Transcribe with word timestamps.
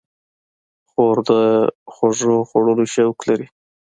خور 0.89 1.17
د 1.29 1.31
خوږو 1.93 2.35
خوړلو 2.49 2.85
شوق 2.93 3.17
لري. 3.29 3.47